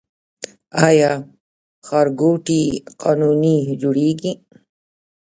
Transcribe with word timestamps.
آیا 0.87 1.11
ښارګوټي 1.85 2.61
قانوني 3.01 3.57
جوړیږي؟ 3.81 4.33